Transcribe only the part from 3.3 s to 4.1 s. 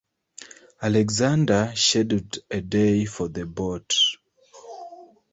bout.